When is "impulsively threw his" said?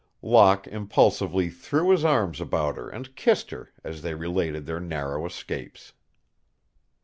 0.65-2.03